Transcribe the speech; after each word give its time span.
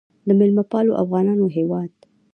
د 0.27 0.29
میلمه 0.39 0.63
پالو 0.71 0.91
افغانانو 1.03 1.45
هیواد. 1.57 1.91